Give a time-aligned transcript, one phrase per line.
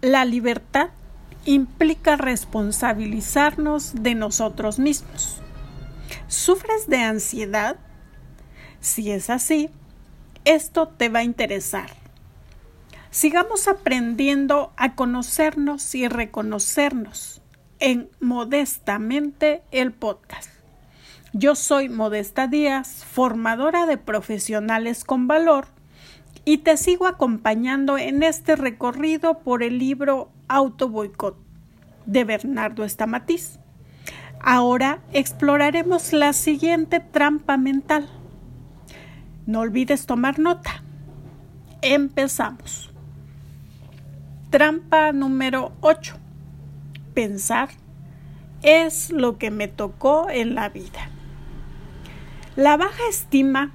[0.00, 0.90] La libertad
[1.44, 5.40] implica responsabilizarnos de nosotros mismos.
[6.28, 7.76] ¿Sufres de ansiedad?
[8.78, 9.70] Si es así,
[10.44, 11.90] esto te va a interesar.
[13.10, 17.42] Sigamos aprendiendo a conocernos y reconocernos
[17.80, 20.48] en Modestamente el podcast.
[21.32, 25.66] Yo soy Modesta Díaz, formadora de profesionales con valor
[26.48, 31.36] y te sigo acompañando en este recorrido por el libro Auto Boicot
[32.06, 33.58] de Bernardo Estamatiz.
[34.40, 38.08] Ahora exploraremos la siguiente trampa mental.
[39.44, 40.82] No olvides tomar nota.
[41.82, 42.94] Empezamos.
[44.48, 46.16] Trampa número 8.
[47.12, 47.68] Pensar
[48.62, 51.10] es lo que me tocó en la vida.
[52.56, 53.74] La baja estima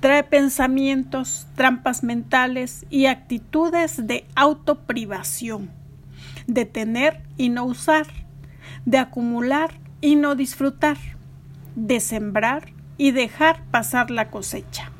[0.00, 5.70] trae pensamientos, trampas mentales y actitudes de autoprivación,
[6.46, 8.06] de tener y no usar,
[8.86, 10.96] de acumular y no disfrutar,
[11.76, 14.90] de sembrar y dejar pasar la cosecha.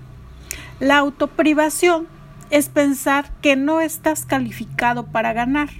[0.79, 2.07] La autoprivación
[2.51, 5.71] es pensar que no estás calificado para ganar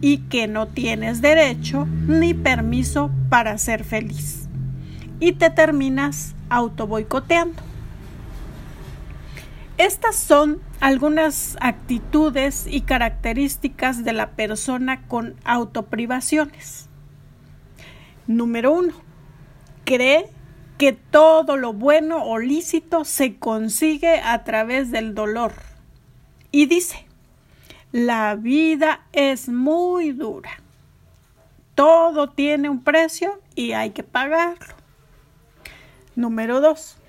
[0.00, 4.48] y que no tienes derecho ni permiso para ser feliz.
[5.20, 7.71] Y te terminas autoboicoteando.
[9.82, 16.88] Estas son algunas actitudes y características de la persona con autoprivaciones.
[18.28, 18.92] Número uno,
[19.84, 20.28] cree
[20.78, 25.52] que todo lo bueno o lícito se consigue a través del dolor.
[26.52, 27.04] Y dice,
[27.90, 30.62] la vida es muy dura.
[31.74, 34.76] Todo tiene un precio y hay que pagarlo.
[36.14, 37.01] Número dos,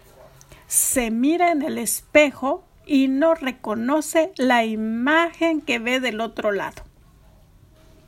[0.74, 6.82] se mira en el espejo y no reconoce la imagen que ve del otro lado.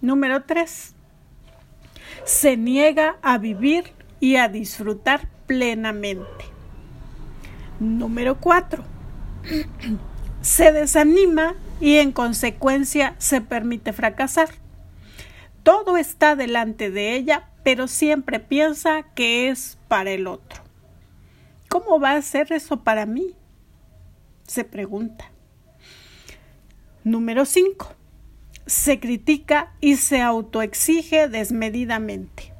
[0.01, 0.95] Número 3.
[2.23, 6.45] Se niega a vivir y a disfrutar plenamente.
[7.79, 8.83] Número 4.
[10.41, 14.49] Se desanima y en consecuencia se permite fracasar.
[15.61, 20.64] Todo está delante de ella, pero siempre piensa que es para el otro.
[21.75, 23.35] ¿Cómo va a ser eso para mí?
[24.47, 25.29] Se pregunta.
[27.03, 27.93] Número 5.
[28.65, 32.53] Se critica y se autoexige desmedidamente.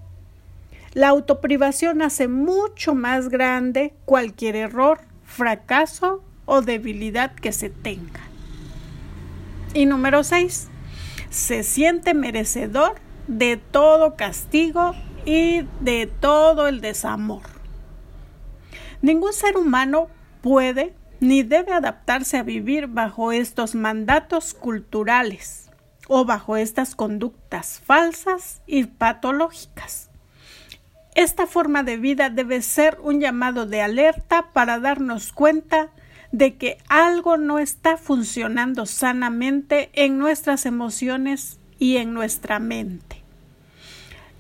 [0.94, 8.20] La autoprivación hace mucho más grande cualquier error, fracaso o debilidad que se tenga.
[9.74, 10.68] Y número 6.
[11.30, 12.96] Se siente merecedor
[13.28, 14.94] de todo castigo
[15.26, 17.55] y de todo el desamor.
[19.06, 20.08] Ningún ser humano
[20.42, 25.70] puede ni debe adaptarse a vivir bajo estos mandatos culturales
[26.08, 30.10] o bajo estas conductas falsas y patológicas.
[31.14, 35.92] Esta forma de vida debe ser un llamado de alerta para darnos cuenta
[36.32, 43.22] de que algo no está funcionando sanamente en nuestras emociones y en nuestra mente.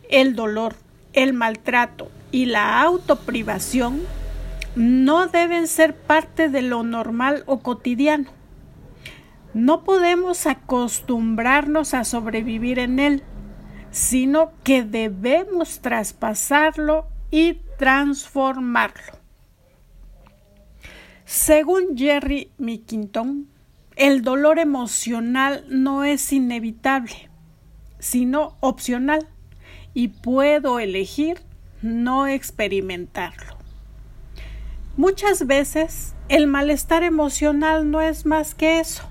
[0.09, 0.76] El dolor,
[1.14, 4.02] el maltrato y la autoprivación
[4.75, 8.30] no deben ser parte de lo normal o cotidiano.
[9.53, 13.24] No podemos acostumbrarnos a sobrevivir en él,
[13.90, 19.14] sino que debemos traspasarlo y transformarlo.
[21.24, 23.47] Según Jerry Mickington,
[23.96, 27.30] el dolor emocional no es inevitable,
[27.97, 29.30] sino opcional,
[29.94, 31.40] y puedo elegir
[31.81, 33.55] no experimentarlo.
[34.98, 39.04] Muchas veces el malestar emocional no es más que eso,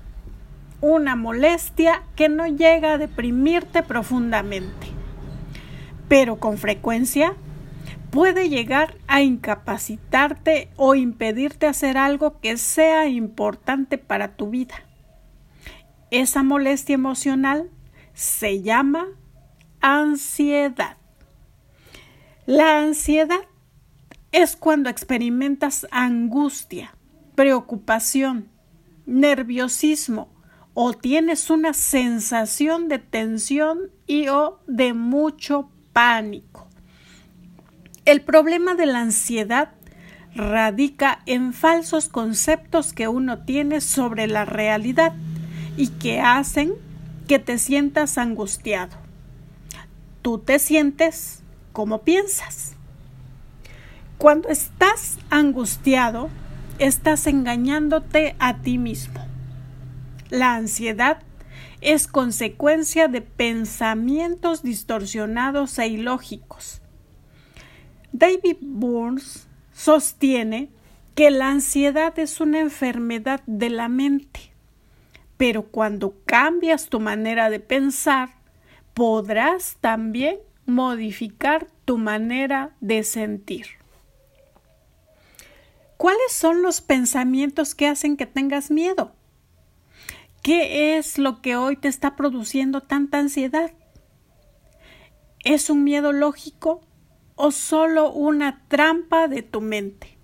[0.81, 4.87] una molestia que no llega a deprimirte profundamente,
[6.07, 7.35] pero con frecuencia
[8.09, 14.75] puede llegar a incapacitarte o impedirte hacer algo que sea importante para tu vida.
[16.09, 17.69] Esa molestia emocional
[18.15, 19.05] se llama
[19.81, 20.97] ansiedad.
[22.47, 23.41] La ansiedad
[24.35, 26.93] es cuando experimentas angustia,
[27.35, 28.49] preocupación,
[29.05, 30.27] nerviosismo
[30.73, 36.67] o tienes una sensación de tensión y o de mucho pánico.
[38.03, 39.71] El problema de la ansiedad
[40.35, 45.13] radica en falsos conceptos que uno tiene sobre la realidad
[45.77, 46.73] y que hacen
[47.29, 48.97] que te sientas angustiado.
[50.21, 51.41] Tú te sientes
[51.71, 52.74] como piensas.
[54.17, 56.29] Cuando estás angustiado,
[56.79, 59.25] estás engañándote a ti mismo.
[60.29, 61.21] La ansiedad
[61.81, 66.81] es consecuencia de pensamientos distorsionados e ilógicos.
[68.13, 70.69] David Burns sostiene
[71.13, 74.53] que la ansiedad es una enfermedad de la mente,
[75.35, 78.29] pero cuando cambias tu manera de pensar,
[78.93, 83.84] podrás también modificar tu manera de sentir.
[85.97, 89.13] ¿Cuáles son los pensamientos que hacen que tengas miedo?
[90.43, 93.71] ¿Qué es lo que hoy te está produciendo tanta ansiedad?
[95.43, 96.81] ¿Es un miedo lógico
[97.35, 100.17] o solo una trampa de tu mente?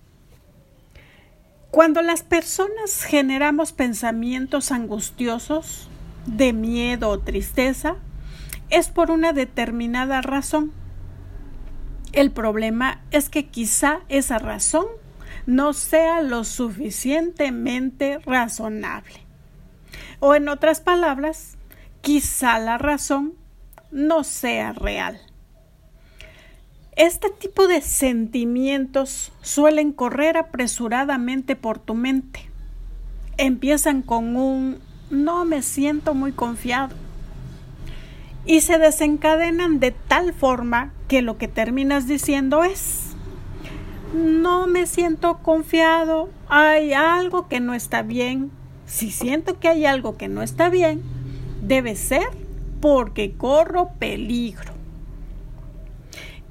[1.71, 5.88] Cuando las personas generamos pensamientos angustiosos,
[6.25, 7.95] de miedo o tristeza,
[8.69, 10.71] es por una determinada razón.
[12.12, 14.85] El problema es que quizá esa razón
[15.46, 19.26] no sea lo suficientemente razonable.
[20.20, 21.58] O en otras palabras,
[22.02, 23.34] quizá la razón
[23.92, 25.20] no sea real.
[26.96, 32.50] Este tipo de sentimientos suelen correr apresuradamente por tu mente.
[33.38, 34.80] Empiezan con un
[35.10, 36.96] no me siento muy confiado
[38.46, 43.00] y se desencadenan de tal forma que lo que terminas diciendo es
[44.13, 48.52] no me siento confiado, hay algo que no está bien,
[48.86, 51.02] si siento que hay algo que no está bien,
[51.62, 52.28] debe ser
[52.81, 54.74] porque corro peligro.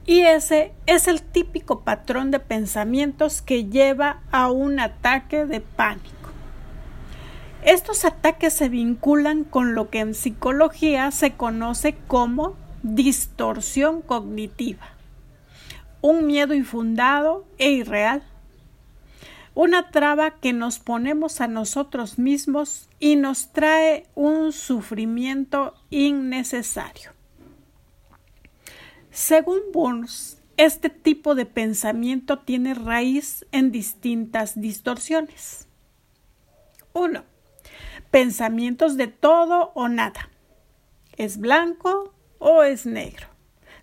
[0.07, 6.11] Y ese es el típico patrón de pensamientos que lleva a un ataque de pánico.
[7.63, 14.89] Estos ataques se vinculan con lo que en psicología se conoce como distorsión cognitiva,
[16.01, 18.23] un miedo infundado e irreal
[19.55, 27.13] una traba que nos ponemos a nosotros mismos y nos trae un sufrimiento innecesario.
[29.11, 35.67] Según Burns, este tipo de pensamiento tiene raíz en distintas distorsiones.
[36.93, 37.25] 1.
[38.11, 40.31] Pensamientos de todo o nada.
[41.17, 43.27] ¿Es blanco o es negro?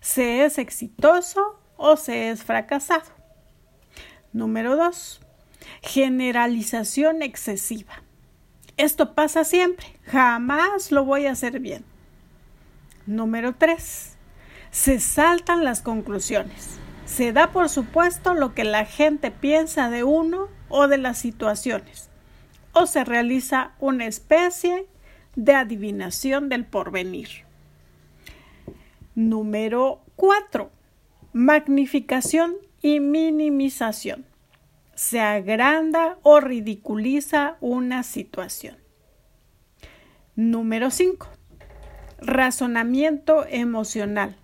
[0.00, 3.10] ¿Se es exitoso o se es fracasado?
[4.34, 5.22] Número 2
[5.82, 8.02] Generalización excesiva.
[8.76, 9.86] Esto pasa siempre.
[10.04, 11.84] Jamás lo voy a hacer bien.
[13.06, 14.16] Número 3.
[14.70, 16.78] Se saltan las conclusiones.
[17.06, 22.10] Se da por supuesto lo que la gente piensa de uno o de las situaciones.
[22.72, 24.86] O se realiza una especie
[25.34, 27.28] de adivinación del porvenir.
[29.14, 30.70] Número 4.
[31.40, 34.26] Magnificación y minimización
[34.96, 38.76] se agranda o ridiculiza una situación.
[40.34, 41.28] Número 5.
[42.20, 44.36] Razonamiento emocional.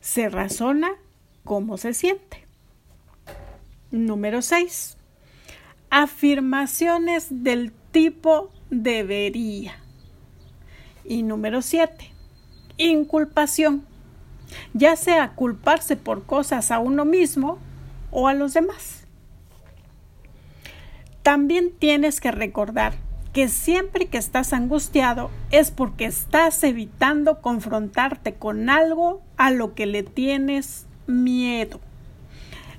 [0.00, 0.92] Se razona
[1.44, 2.46] cómo se siente.
[3.90, 4.96] Número 6.
[5.90, 9.76] Afirmaciones del tipo debería.
[11.04, 12.10] Y número 7.
[12.78, 13.91] Inculpación.
[14.74, 17.58] Ya sea culparse por cosas a uno mismo
[18.10, 19.06] o a los demás.
[21.22, 22.94] También tienes que recordar
[23.32, 29.86] que siempre que estás angustiado es porque estás evitando confrontarte con algo a lo que
[29.86, 31.80] le tienes miedo.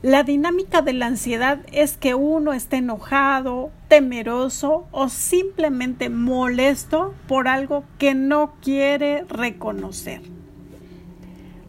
[0.03, 7.47] La dinámica de la ansiedad es que uno esté enojado, temeroso o simplemente molesto por
[7.47, 10.21] algo que no quiere reconocer.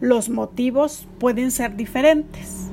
[0.05, 2.67] Los motivos pueden ser diferentes,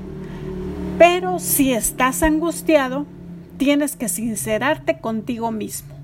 [0.98, 3.06] pero si estás angustiado,
[3.56, 5.94] tienes que sincerarte contigo mismo,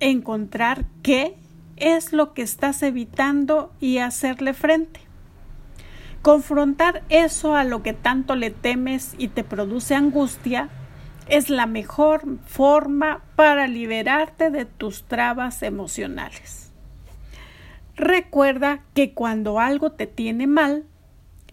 [0.00, 1.34] encontrar qué
[1.76, 5.00] es lo que estás evitando y hacerle frente.
[6.20, 10.68] Confrontar eso a lo que tanto le temes y te produce angustia
[11.26, 16.69] es la mejor forma para liberarte de tus trabas emocionales.
[18.00, 20.86] Recuerda que cuando algo te tiene mal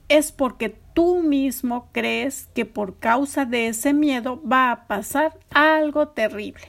[0.08, 6.08] es porque tú mismo crees que por causa de ese miedo va a pasar algo
[6.08, 6.64] terrible.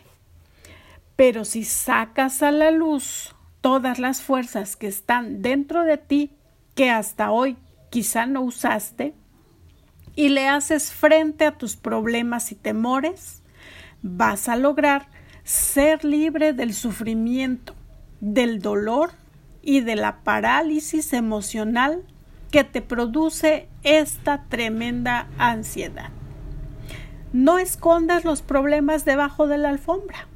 [1.14, 6.32] Pero si sacas a la luz todas las fuerzas que están dentro de ti,
[6.74, 7.56] que hasta hoy
[7.88, 9.14] quizá no usaste,
[10.16, 13.44] y le haces frente a tus problemas y temores,
[14.02, 15.06] vas a lograr
[15.44, 17.76] ser libre del sufrimiento,
[18.18, 19.12] del dolor
[19.62, 22.02] y de la parálisis emocional
[22.50, 26.10] que te produce esta tremenda ansiedad.
[27.32, 30.26] No escondas los problemas debajo de la alfombra.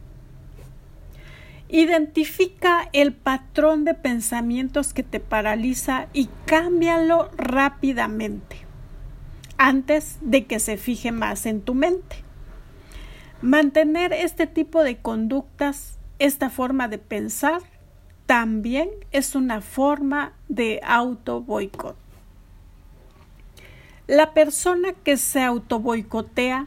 [1.69, 8.67] Identifica el patrón de pensamientos que te paraliza y cámbialo rápidamente
[9.57, 12.17] antes de que se fije más en tu mente.
[13.41, 17.63] Mantener este tipo de conductas, esta forma de pensar,
[18.33, 21.99] también es una forma de auto boicot.
[24.07, 26.67] La persona que se auto boicotea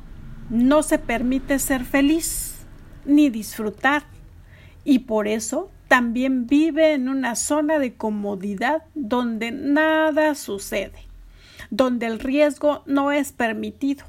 [0.51, 2.67] no se permite ser feliz
[3.03, 4.03] ni disfrutar
[4.83, 11.07] y por eso también vive en una zona de comodidad donde nada sucede,
[11.71, 14.05] donde el riesgo no es permitido.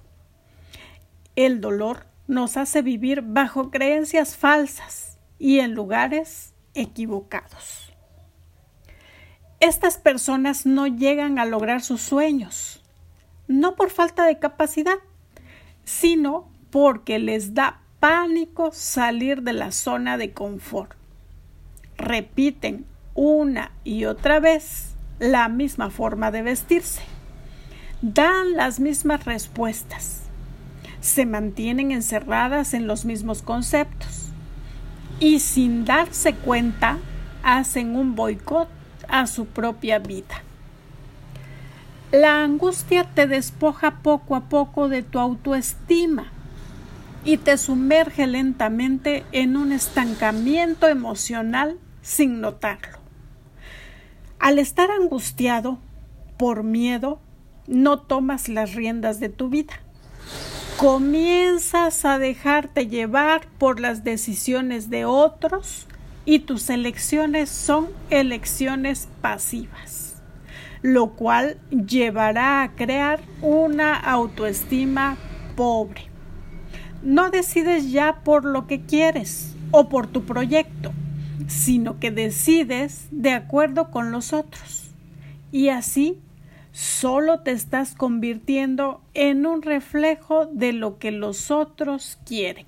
[1.36, 7.92] El dolor nos hace vivir bajo creencias falsas y en lugares equivocados.
[9.58, 12.82] Estas personas no llegan a lograr sus sueños,
[13.48, 14.98] no por falta de capacidad,
[15.84, 20.92] sino porque les da pánico salir de la zona de confort.
[21.96, 27.00] Repiten una y otra vez la misma forma de vestirse.
[28.02, 30.22] Dan las mismas respuestas.
[31.00, 34.25] Se mantienen encerradas en los mismos conceptos.
[35.18, 36.98] Y sin darse cuenta,
[37.42, 38.68] hacen un boicot
[39.08, 40.42] a su propia vida.
[42.12, 46.32] La angustia te despoja poco a poco de tu autoestima
[47.24, 52.98] y te sumerge lentamente en un estancamiento emocional sin notarlo.
[54.38, 55.78] Al estar angustiado
[56.36, 57.18] por miedo,
[57.66, 59.74] no tomas las riendas de tu vida.
[60.78, 65.86] Comienzas a dejarte llevar por las decisiones de otros
[66.24, 70.22] y tus elecciones son elecciones pasivas,
[70.82, 75.16] lo cual llevará a crear una autoestima
[75.56, 76.16] pobre
[77.06, 80.92] no decides ya por lo que quieres o por tu proyecto,
[81.46, 84.90] sino que decides de acuerdo con los otros.
[85.52, 86.18] Y así
[86.76, 92.66] solo te estás convirtiendo en un reflejo de lo que los otros quieren.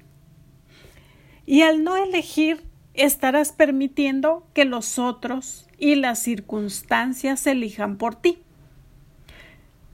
[1.45, 8.39] Y al no elegir, estarás permitiendo que los otros y las circunstancias elijan por ti.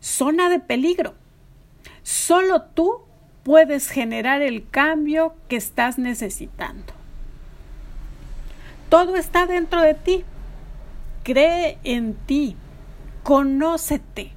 [0.00, 1.14] Zona de peligro.
[2.04, 3.00] Solo tú
[3.42, 6.92] puedes generar el cambio que estás necesitando.
[8.88, 10.24] Todo está dentro de ti.
[11.24, 12.56] Cree en ti.
[13.24, 14.32] Conócete.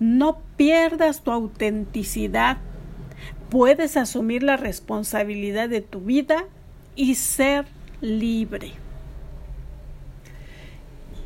[0.00, 2.56] No pierdas tu autenticidad.
[3.50, 6.46] Puedes asumir la responsabilidad de tu vida
[6.96, 7.66] y ser
[8.00, 8.72] libre.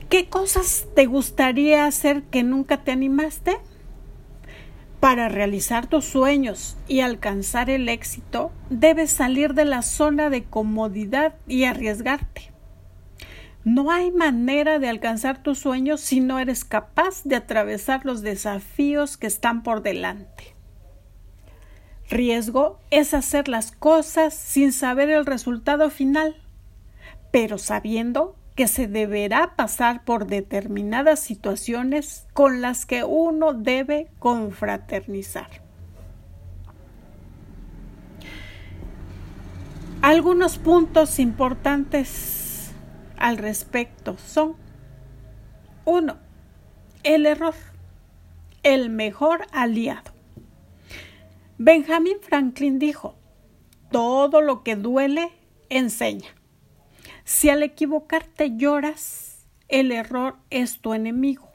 [0.09, 3.57] ¿Qué cosas te gustaría hacer que nunca te animaste?
[4.99, 11.37] Para realizar tus sueños y alcanzar el éxito, debes salir de la zona de comodidad
[11.47, 12.56] y arriesgarte.
[13.66, 19.16] No hay manera de alcanzar tus sueños si no eres capaz de atravesar los desafíos
[19.16, 20.54] que están por delante.
[22.08, 26.37] Riesgo es hacer las cosas sin saber el resultado final,
[27.32, 35.49] pero sabiendo que se deberá pasar por determinadas situaciones con las que uno debe confraternizar.
[40.02, 42.46] Algunos puntos importantes
[43.18, 44.56] al respecto son
[45.85, 46.16] 1.
[47.02, 47.54] El error,
[48.62, 50.12] el mejor aliado.
[51.58, 53.14] Benjamin Franklin dijo,
[53.90, 55.30] todo lo que duele
[55.68, 56.28] enseña.
[57.25, 61.49] Si al equivocarte lloras, el error es tu enemigo.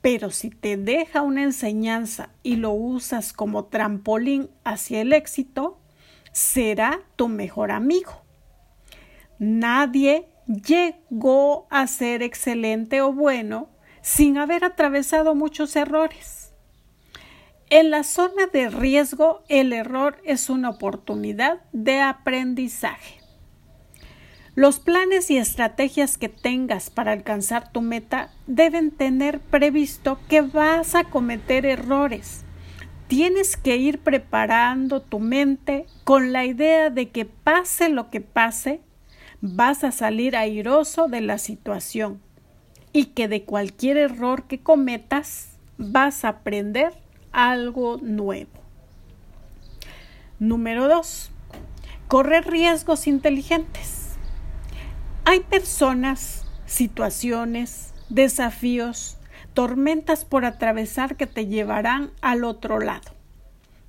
[0.00, 5.78] Pero si te deja una enseñanza y lo usas como trampolín hacia el éxito,
[6.32, 8.22] será tu mejor amigo.
[9.38, 13.68] Nadie llegó a ser excelente o bueno
[14.02, 16.52] sin haber atravesado muchos errores.
[17.70, 23.20] En la zona de riesgo, el error es una oportunidad de aprendizaje.
[24.54, 30.94] Los planes y estrategias que tengas para alcanzar tu meta deben tener previsto que vas
[30.94, 32.44] a cometer errores.
[33.06, 38.80] Tienes que ir preparando tu mente con la idea de que pase lo que pase,
[39.40, 42.20] vas a salir airoso de la situación
[42.92, 46.92] y que de cualquier error que cometas vas a aprender
[47.32, 48.50] algo nuevo.
[50.38, 51.30] Número 2.
[52.08, 54.16] Correr riesgos inteligentes.
[55.24, 59.18] Hay personas, situaciones, desafíos,
[59.52, 63.12] tormentas por atravesar que te llevarán al otro lado,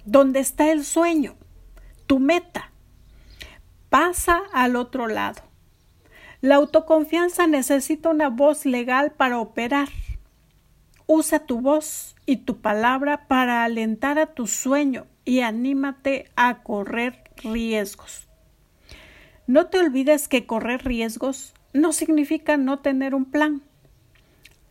[0.06, 1.36] donde está el sueño,
[2.08, 2.69] tu meta.
[3.90, 5.42] Pasa al otro lado.
[6.42, 9.90] La autoconfianza necesita una voz legal para operar.
[11.08, 17.24] Usa tu voz y tu palabra para alentar a tu sueño y anímate a correr
[17.38, 18.28] riesgos.
[19.48, 23.64] No te olvides que correr riesgos no significa no tener un plan.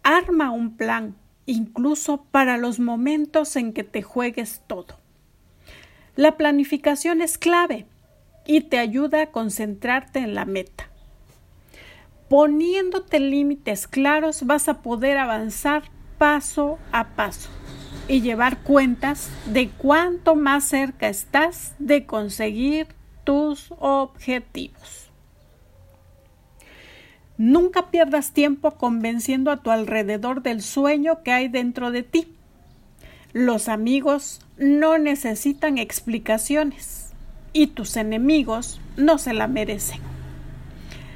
[0.04, 5.00] Arma un plan, incluso para los momentos en que te juegues todo.
[6.14, 7.86] La planificación es clave
[8.48, 10.88] y te ayuda a concentrarte en la meta.
[12.30, 15.84] Poniéndote límites claros vas a poder avanzar
[16.16, 17.50] paso a paso
[18.08, 22.88] y llevar cuentas de cuánto más cerca estás de conseguir
[23.22, 25.10] tus objetivos.
[27.36, 32.34] Nunca pierdas tiempo convenciendo a tu alrededor del sueño que hay dentro de ti.
[33.34, 37.07] Los amigos no necesitan explicaciones
[37.52, 40.00] y tus enemigos no se la merecen.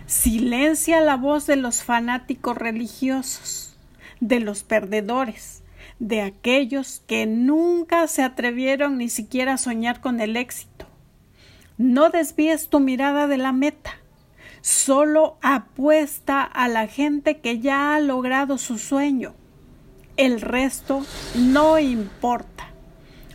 [0.06, 3.76] Silencia la voz de los fanáticos religiosos,
[4.20, 5.62] de los perdedores,
[5.98, 10.86] de aquellos que nunca se atrevieron ni siquiera a soñar con el éxito.
[11.78, 13.92] No desvíes tu mirada de la meta.
[14.60, 19.34] Solo apuesta a la gente que ya ha logrado su sueño.
[20.16, 22.68] El resto no importa.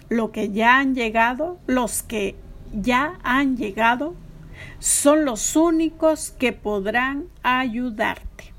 [0.09, 2.35] Lo que ya han llegado, los que
[2.73, 4.15] ya han llegado,
[4.79, 8.53] son los únicos que podrán ayudarte.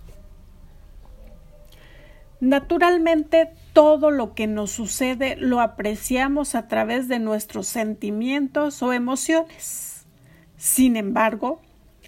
[2.41, 10.07] Naturalmente, todo lo que nos sucede lo apreciamos a través de nuestros sentimientos o emociones.
[10.57, 11.61] Sin embargo,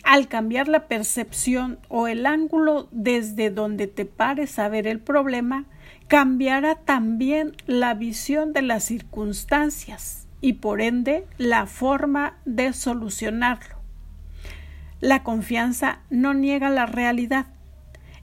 [0.04, 5.66] al cambiar la percepción o el ángulo desde donde te pares a ver el problema,
[6.06, 13.76] cambiará también la visión de las circunstancias y por ende la forma de solucionarlo.
[15.00, 17.46] La confianza no niega la realidad,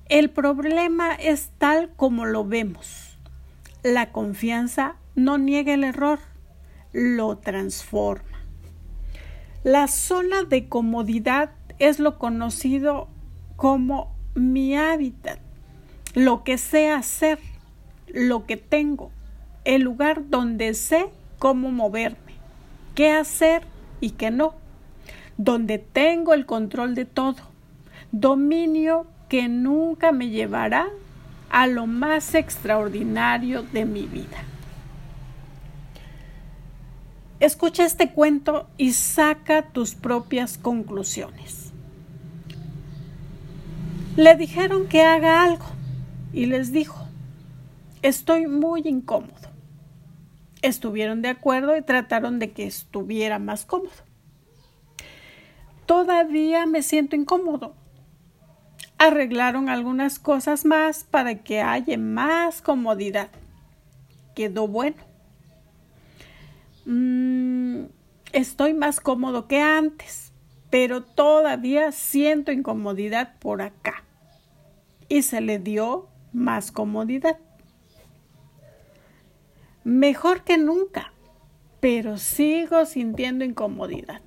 [0.09, 3.17] el problema es tal como lo vemos.
[3.83, 6.19] La confianza no niega el error,
[6.93, 8.39] lo transforma.
[9.63, 13.09] La zona de comodidad es lo conocido
[13.57, 15.39] como mi hábitat,
[16.13, 17.39] lo que sé hacer,
[18.07, 19.11] lo que tengo,
[19.65, 22.33] el lugar donde sé cómo moverme,
[22.95, 23.63] qué hacer
[24.01, 24.55] y qué no,
[25.37, 27.37] donde tengo el control de todo,
[28.11, 30.87] dominio que nunca me llevará
[31.49, 34.37] a lo más extraordinario de mi vida.
[37.39, 41.71] Escucha este cuento y saca tus propias conclusiones.
[44.15, 45.65] Le dijeron que haga algo
[46.33, 47.07] y les dijo,
[48.01, 49.46] estoy muy incómodo.
[50.67, 54.03] Estuvieron de acuerdo y trataron de que estuviera más cómodo.
[55.85, 57.73] Todavía me siento incómodo,
[58.97, 63.29] arreglaron algunas cosas más para que haya más comodidad.
[64.35, 64.97] Quedó bueno.
[66.85, 67.85] Mm,
[68.33, 70.33] estoy más cómodo que antes,
[70.69, 74.03] pero todavía siento incomodidad por acá.
[75.07, 77.37] Y se le dio más comodidad.
[79.87, 81.13] Mejor que nunca,
[81.79, 84.19] pero sigo sintiendo incomodidad.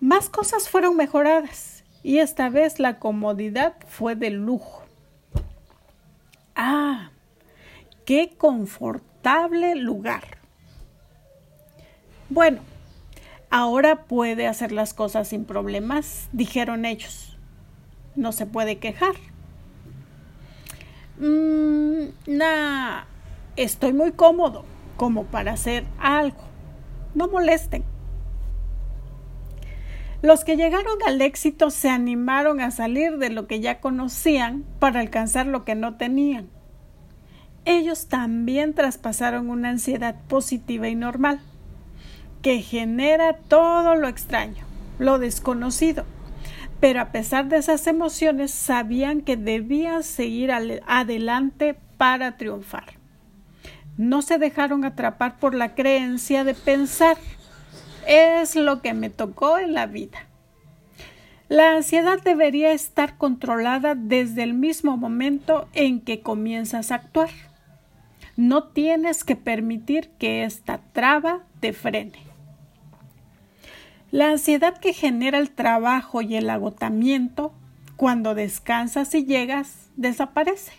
[0.00, 4.84] Más cosas fueron mejoradas y esta vez la comodidad fue de lujo.
[6.56, 7.10] Ah,
[8.06, 10.38] qué confortable lugar.
[12.30, 12.62] Bueno,
[13.50, 17.36] ahora puede hacer las cosas sin problemas, dijeron ellos.
[18.16, 19.16] No se puede quejar.
[21.18, 22.04] Mm,
[23.56, 24.64] estoy muy cómodo
[24.96, 26.42] como para hacer algo.
[27.14, 27.84] No molesten.
[30.22, 35.00] Los que llegaron al éxito se animaron a salir de lo que ya conocían para
[35.00, 36.48] alcanzar lo que no tenían.
[37.64, 41.40] Ellos también traspasaron una ansiedad positiva y normal,
[42.40, 44.64] que genera todo lo extraño,
[44.98, 46.04] lo desconocido.
[46.78, 53.01] Pero a pesar de esas emociones, sabían que debían seguir adelante para triunfar.
[53.96, 57.16] No se dejaron atrapar por la creencia de pensar
[58.06, 60.26] es lo que me tocó en la vida.
[61.48, 67.30] La ansiedad debería estar controlada desde el mismo momento en que comienzas a actuar.
[68.36, 72.18] No tienes que permitir que esta traba te frene.
[74.10, 77.52] La ansiedad que genera el trabajo y el agotamiento,
[77.96, 80.72] cuando descansas y llegas, desaparece.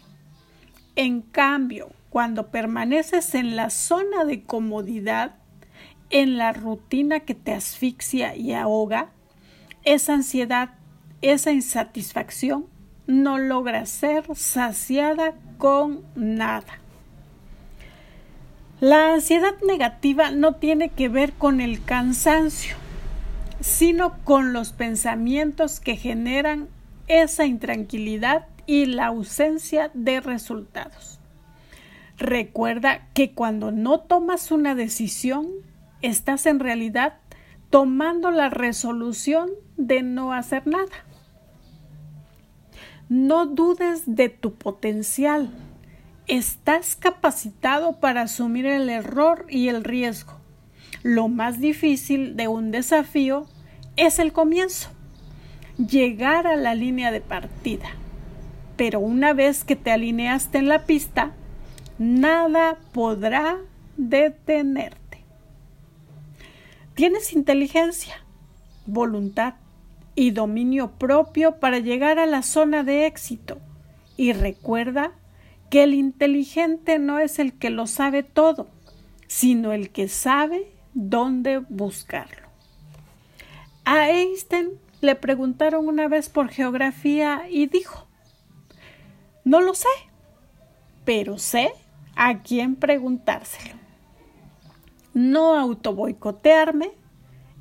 [0.95, 5.33] En cambio, cuando permaneces en la zona de comodidad,
[6.11, 9.09] en la rutina que te asfixia y ahoga,
[9.83, 10.75] esa ansiedad
[11.23, 12.67] esa insatisfacción
[13.07, 16.77] no logra ser saciada con nada.
[18.79, 22.75] La ansiedad negativa no tiene que ver con el cansancio,
[23.59, 26.67] sino con los pensamientos que generan
[27.07, 31.19] esa intranquilidad y la ausencia de resultados.
[32.17, 35.47] Recuerda que cuando no tomas una decisión,
[36.01, 37.15] estás en realidad
[37.69, 41.05] tomando la resolución de no hacer nada.
[43.09, 45.49] No dudes de tu potencial.
[46.27, 50.33] Estás capacitado para asumir el error y el riesgo.
[51.01, 53.45] Lo más difícil de un desafío
[53.97, 54.89] es el comienzo,
[55.77, 57.89] llegar a la línea de partida.
[58.77, 61.33] Pero una vez que te alineaste en la pista,
[61.97, 63.57] nada podrá
[63.97, 65.23] detenerte.
[66.95, 68.15] Tienes inteligencia,
[68.85, 69.55] voluntad
[70.15, 73.59] y dominio propio para llegar a la zona de éxito.
[74.15, 75.11] Y recuerda
[75.69, 78.67] que el inteligente no es el que lo sabe todo,
[79.27, 82.47] sino el que sabe dónde buscarlo.
[83.85, 84.69] A Einstein
[85.01, 88.07] le preguntaron una vez por geografía y dijo,
[89.43, 89.89] no lo sé,
[91.03, 91.73] pero sé
[92.15, 93.75] a quién preguntárselo.
[95.13, 96.91] No autoboicotearme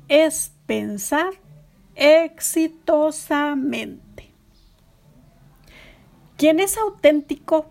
[0.07, 1.33] es pensar
[1.95, 4.31] exitosamente.
[6.37, 7.67] Quien es auténtico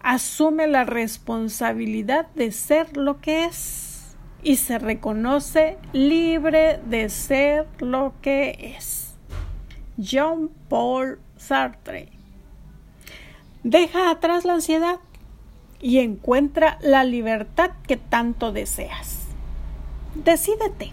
[0.00, 8.14] asume la responsabilidad de ser lo que es y se reconoce libre de ser lo
[8.20, 9.14] que es.
[9.98, 12.08] John Paul Sartre.
[13.62, 14.98] Deja atrás la ansiedad
[15.82, 19.26] y encuentra la libertad que tanto deseas.
[20.14, 20.92] Decídete.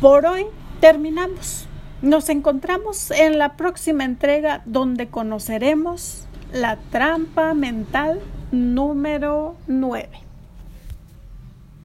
[0.00, 0.46] Por hoy
[0.80, 1.66] terminamos.
[2.02, 8.20] Nos encontramos en la próxima entrega donde conoceremos la trampa mental
[8.52, 10.27] número 9.